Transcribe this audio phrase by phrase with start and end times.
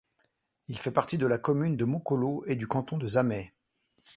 [0.67, 3.53] Il fait partie de la commune de Mokolo et du canton de Zamai.